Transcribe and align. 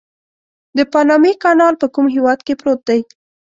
د 0.77 0.79
پانامي 0.93 1.33
کانال 1.43 1.73
په 1.81 1.87
کوم 1.93 2.05
هېواد 2.15 2.39
کې 2.45 2.53
پروت 2.61 2.79
دی؟ 2.89 2.99